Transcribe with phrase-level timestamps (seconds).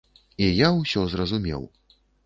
[0.45, 1.73] І я ўсё зразумеў.